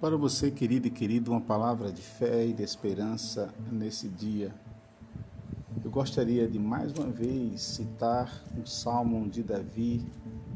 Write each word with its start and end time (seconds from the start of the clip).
Para 0.00 0.16
você, 0.16 0.48
querido 0.48 0.86
e 0.86 0.90
querido, 0.90 1.32
uma 1.32 1.40
palavra 1.40 1.90
de 1.90 2.00
fé 2.00 2.46
e 2.46 2.52
de 2.52 2.62
esperança 2.62 3.52
nesse 3.72 4.08
dia. 4.08 4.54
Eu 5.84 5.90
gostaria 5.90 6.46
de 6.46 6.56
mais 6.56 6.92
uma 6.92 7.08
vez 7.08 7.60
citar 7.60 8.32
o 8.56 8.64
Salmo 8.64 9.28
de 9.28 9.42
Davi, 9.42 10.06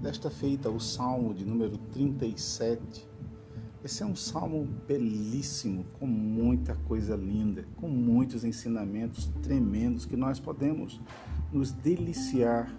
desta 0.00 0.30
feita 0.30 0.70
o 0.70 0.78
Salmo 0.78 1.34
de 1.34 1.44
número 1.44 1.76
37. 1.76 3.04
Esse 3.82 4.04
é 4.04 4.06
um 4.06 4.14
salmo 4.14 4.64
belíssimo, 4.86 5.86
com 5.98 6.06
muita 6.06 6.76
coisa 6.86 7.16
linda, 7.16 7.66
com 7.74 7.88
muitos 7.88 8.44
ensinamentos 8.44 9.28
tremendos 9.42 10.06
que 10.06 10.16
nós 10.16 10.38
podemos 10.38 11.00
nos 11.52 11.72
deliciar 11.72 12.72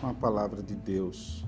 com 0.00 0.06
a 0.06 0.14
palavra 0.14 0.62
de 0.62 0.76
Deus. 0.76 1.44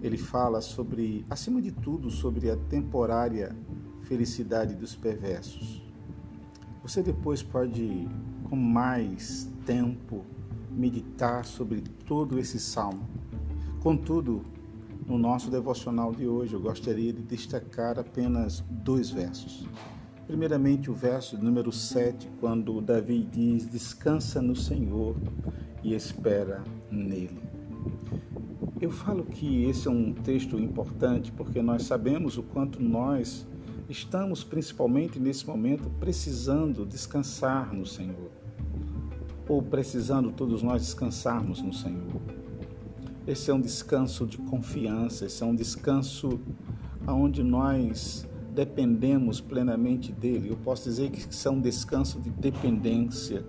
Ele 0.00 0.16
fala 0.16 0.62
sobre, 0.62 1.26
acima 1.28 1.60
de 1.60 1.70
tudo, 1.70 2.10
sobre 2.10 2.50
a 2.50 2.56
temporária 2.56 3.54
felicidade 4.02 4.74
dos 4.74 4.94
perversos. 4.94 5.82
Você 6.82 7.02
depois 7.02 7.42
pode, 7.42 8.08
com 8.48 8.56
mais 8.56 9.48
tempo, 9.64 10.24
meditar 10.70 11.44
sobre 11.44 11.80
todo 12.06 12.38
esse 12.38 12.58
salmo. 12.58 13.08
Contudo, 13.80 14.44
no 15.06 15.18
nosso 15.18 15.50
devocional 15.50 16.12
de 16.12 16.26
hoje, 16.26 16.54
eu 16.54 16.60
gostaria 16.60 17.12
de 17.12 17.22
destacar 17.22 17.98
apenas 17.98 18.64
dois 18.68 19.10
versos. 19.10 19.66
Primeiramente, 20.26 20.90
o 20.90 20.94
verso 20.94 21.36
número 21.36 21.72
7, 21.72 22.28
quando 22.40 22.80
Davi 22.80 23.28
diz: 23.30 23.66
Descansa 23.66 24.40
no 24.40 24.54
Senhor 24.54 25.16
e 25.82 25.94
espera 25.94 26.62
nele. 26.90 27.40
Eu 28.80 28.90
falo 28.90 29.24
que 29.24 29.64
esse 29.64 29.86
é 29.86 29.90
um 29.90 30.12
texto 30.12 30.58
importante 30.58 31.30
porque 31.32 31.60
nós 31.60 31.84
sabemos 31.84 32.38
o 32.38 32.42
quanto 32.42 32.82
nós 32.82 33.46
estamos 33.88 34.44
principalmente 34.44 35.18
nesse 35.18 35.46
momento 35.46 35.90
precisando 36.00 36.86
descansar 36.86 37.72
no 37.72 37.84
Senhor, 37.84 38.30
ou 39.48 39.62
precisando 39.62 40.30
todos 40.32 40.62
nós 40.62 40.82
descansarmos 40.82 41.60
no 41.60 41.72
Senhor. 41.72 42.20
Esse 43.26 43.50
é 43.50 43.54
um 43.54 43.60
descanso 43.60 44.26
de 44.26 44.38
confiança, 44.38 45.26
esse 45.26 45.42
é 45.42 45.46
um 45.46 45.54
descanso 45.54 46.40
onde 47.06 47.42
nós 47.42 48.26
dependemos 48.54 49.40
plenamente 49.40 50.12
dele. 50.12 50.50
Eu 50.50 50.56
posso 50.56 50.84
dizer 50.84 51.10
que 51.10 51.22
é 51.46 51.50
um 51.50 51.60
descanso 51.60 52.20
de 52.20 52.30
dependência. 52.30 53.44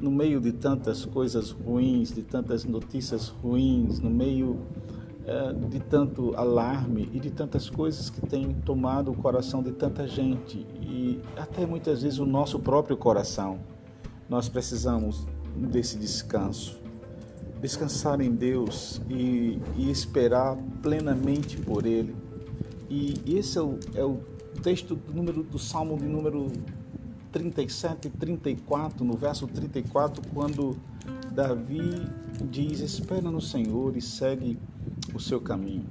No 0.00 0.10
meio 0.10 0.40
de 0.40 0.52
tantas 0.52 1.04
coisas 1.04 1.50
ruins, 1.50 2.12
de 2.12 2.22
tantas 2.22 2.64
notícias 2.64 3.28
ruins, 3.28 4.00
no 4.00 4.10
meio 4.10 4.58
de 5.68 5.78
tanto 5.78 6.34
alarme 6.34 7.08
e 7.12 7.20
de 7.20 7.30
tantas 7.30 7.70
coisas 7.70 8.10
que 8.10 8.20
têm 8.20 8.52
tomado 8.52 9.12
o 9.12 9.14
coração 9.14 9.62
de 9.62 9.70
tanta 9.70 10.06
gente 10.06 10.66
e 10.80 11.20
até 11.36 11.64
muitas 11.64 12.02
vezes 12.02 12.18
o 12.18 12.26
nosso 12.26 12.58
próprio 12.58 12.96
coração. 12.96 13.60
Nós 14.28 14.48
precisamos 14.48 15.26
desse 15.56 15.98
descanso, 15.98 16.80
descansar 17.60 18.20
em 18.20 18.30
Deus 18.30 19.00
e, 19.08 19.60
e 19.76 19.90
esperar 19.90 20.56
plenamente 20.82 21.56
por 21.58 21.86
Ele. 21.86 22.14
E 22.88 23.14
esse 23.26 23.56
é 23.56 23.62
o, 23.62 23.78
é 23.94 24.04
o 24.04 24.18
texto 24.62 24.96
do, 24.96 25.12
número, 25.12 25.42
do 25.44 25.58
Salmo 25.58 25.96
de 25.96 26.06
número 26.06 26.48
37 27.30 28.08
e 28.08 28.10
34, 28.10 29.04
no 29.04 29.16
verso 29.16 29.46
34, 29.46 30.22
quando 30.34 30.76
Davi 31.32 32.08
diz: 32.50 32.80
Espera 32.80 33.30
no 33.30 33.40
Senhor 33.40 33.96
e 33.96 34.00
segue 34.00 34.58
o 35.14 35.20
seu 35.20 35.40
caminho. 35.40 35.86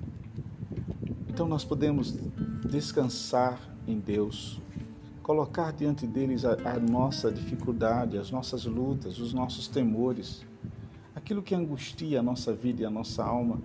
Então 1.27 1.47
nós 1.47 1.63
podemos 1.63 2.11
descansar 2.69 3.59
em 3.87 3.99
Deus, 3.99 4.59
colocar 5.23 5.71
diante 5.71 6.05
deles 6.05 6.45
a, 6.45 6.53
a, 6.65 6.79
nossa 6.79 7.31
dificuldade, 7.31 8.17
as 8.17 8.31
nossas 8.31 8.65
lutas, 8.65 9.19
os 9.19 9.33
nossos 9.33 9.67
temores, 9.67 10.45
aquilo 11.15 11.41
que 11.41 11.55
angustia 11.55 12.19
a 12.19 12.23
nossa 12.23 12.53
vida 12.53 12.81
e 12.81 12.85
a 12.85 12.89
nossa 12.89 13.23
alma 13.23 13.61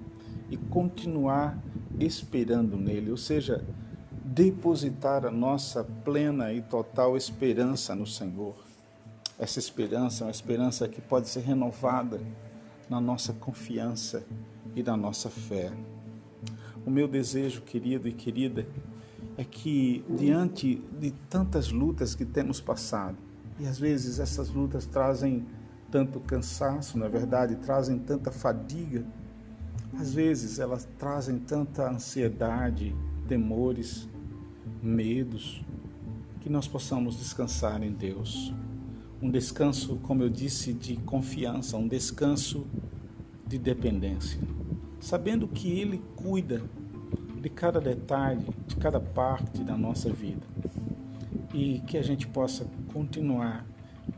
e 0.50 0.56
continuar 0.56 1.58
esperando 1.98 2.76
nele, 2.76 3.10
ou 3.10 3.16
seja, 3.16 3.64
depositar 4.24 5.24
a 5.24 5.30
nossa 5.30 5.84
plena 5.84 6.52
e 6.52 6.62
total 6.62 7.16
esperança 7.16 7.94
no 7.94 8.06
Senhor. 8.06 8.54
Essa 9.38 9.58
esperança 9.58 10.22
é 10.22 10.26
uma 10.26 10.30
esperança 10.30 10.88
que 10.88 11.00
pode 11.00 11.28
ser 11.28 11.40
renovada 11.40 12.20
na 12.88 13.00
nossa 13.00 13.32
confiança 13.32 14.24
e 14.74 14.82
na 14.82 14.96
nossa 14.96 15.30
fé. 15.30 15.72
O 16.84 16.90
meu 16.90 17.08
desejo, 17.08 17.62
querido 17.62 18.08
e 18.08 18.12
querida, 18.12 18.66
é 19.36 19.44
que 19.44 20.04
diante 20.08 20.82
de 21.00 21.10
tantas 21.28 21.72
lutas 21.72 22.14
que 22.14 22.24
temos 22.24 22.60
passado, 22.60 23.16
e 23.58 23.66
às 23.66 23.78
vezes 23.78 24.18
essas 24.18 24.50
lutas 24.50 24.86
trazem 24.86 25.46
tanto 25.90 26.18
cansaço, 26.20 26.98
na 26.98 27.06
é 27.06 27.08
verdade, 27.08 27.56
trazem 27.56 27.98
tanta 27.98 28.30
fadiga, 28.30 29.04
às 29.96 30.12
vezes 30.12 30.58
elas 30.58 30.88
trazem 30.98 31.38
tanta 31.38 31.88
ansiedade, 31.88 32.94
temores, 33.28 34.08
medos, 34.82 35.64
que 36.40 36.50
nós 36.50 36.66
possamos 36.66 37.16
descansar 37.16 37.82
em 37.82 37.92
Deus. 37.92 38.52
Um 39.22 39.30
descanso, 39.30 39.96
como 40.02 40.22
eu 40.22 40.28
disse, 40.28 40.72
de 40.72 40.96
confiança, 40.96 41.76
um 41.76 41.86
descanso 41.86 42.66
de 43.46 43.58
dependência, 43.58 44.40
sabendo 45.04 45.46
que 45.46 45.70
Ele 45.78 46.02
cuida 46.16 46.62
de 47.38 47.50
cada 47.50 47.78
detalhe, 47.78 48.46
de 48.66 48.74
cada 48.76 48.98
parte 48.98 49.62
da 49.62 49.76
nossa 49.76 50.10
vida 50.10 50.46
e 51.52 51.80
que 51.80 51.98
a 51.98 52.02
gente 52.02 52.26
possa 52.26 52.66
continuar 52.90 53.66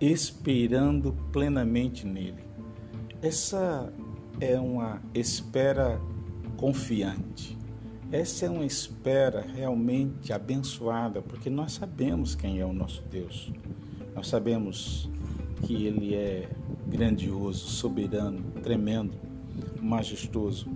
esperando 0.00 1.12
plenamente 1.32 2.06
nele. 2.06 2.44
Essa 3.20 3.92
é 4.40 4.58
uma 4.60 5.02
espera 5.12 6.00
confiante. 6.56 7.58
Essa 8.12 8.46
é 8.46 8.48
uma 8.48 8.64
espera 8.64 9.40
realmente 9.40 10.32
abençoada, 10.32 11.20
porque 11.20 11.50
nós 11.50 11.72
sabemos 11.72 12.36
quem 12.36 12.60
é 12.60 12.64
o 12.64 12.72
nosso 12.72 13.02
Deus. 13.10 13.52
Nós 14.14 14.28
sabemos 14.28 15.10
que 15.62 15.84
Ele 15.84 16.14
é 16.14 16.48
grandioso, 16.86 17.66
soberano, 17.66 18.40
tremendo, 18.62 19.25
majestoso 19.86 20.68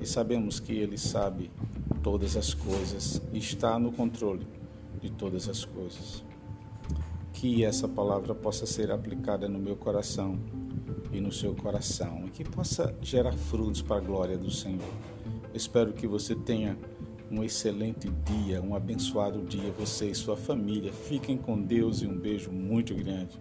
e 0.00 0.06
sabemos 0.06 0.58
que 0.58 0.72
Ele 0.72 0.98
sabe 0.98 1.50
todas 2.02 2.36
as 2.36 2.52
coisas 2.52 3.22
e 3.32 3.38
está 3.38 3.78
no 3.78 3.92
controle 3.92 4.46
de 5.00 5.10
todas 5.10 5.48
as 5.48 5.64
coisas. 5.64 6.24
Que 7.32 7.64
essa 7.64 7.88
palavra 7.88 8.34
possa 8.34 8.66
ser 8.66 8.90
aplicada 8.90 9.48
no 9.48 9.58
meu 9.58 9.76
coração 9.76 10.38
e 11.12 11.20
no 11.20 11.32
seu 11.32 11.54
coração 11.54 12.24
e 12.26 12.30
que 12.30 12.44
possa 12.44 12.94
gerar 13.00 13.32
frutos 13.32 13.80
para 13.80 13.96
a 13.96 14.00
glória 14.00 14.36
do 14.36 14.50
Senhor. 14.50 14.92
Espero 15.54 15.92
que 15.92 16.06
você 16.06 16.34
tenha 16.34 16.76
um 17.30 17.44
excelente 17.44 18.10
dia, 18.24 18.60
um 18.60 18.74
abençoado 18.74 19.42
dia, 19.42 19.72
você 19.78 20.10
e 20.10 20.14
sua 20.14 20.36
família. 20.36 20.92
Fiquem 20.92 21.36
com 21.36 21.60
Deus 21.60 22.02
e 22.02 22.06
um 22.06 22.18
beijo 22.18 22.50
muito 22.50 22.94
grande 22.94 23.40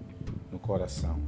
no 0.52 0.60
coração. 0.60 1.20